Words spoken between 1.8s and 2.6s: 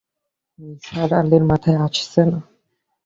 আসছে না।